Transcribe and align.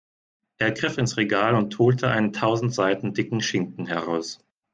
Er 0.57 0.71
griff 0.71 0.97
ins 0.97 1.15
Regal 1.17 1.53
und 1.53 1.77
holte 1.77 2.09
einen 2.09 2.33
tausend 2.33 2.73
Seiten 2.73 3.13
dicken 3.13 3.39
Schinken 3.39 3.85
heraus. 3.85 4.39